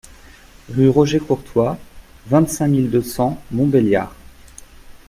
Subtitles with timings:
[0.69, 1.77] Rue Roger Courtois,
[2.25, 4.15] vingt-cinq mille deux cents Montbéliard